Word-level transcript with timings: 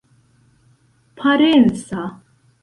parenca 1.17 2.01